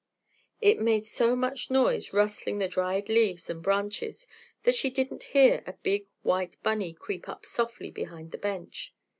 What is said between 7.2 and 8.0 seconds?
up softly